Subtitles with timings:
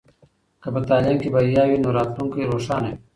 [0.61, 2.97] که په تعلیم کې بریا وي نو راتلونکی روښانه وي.